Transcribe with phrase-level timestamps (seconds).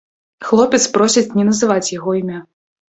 [0.47, 2.45] Хлопец просіць не называць яго імя.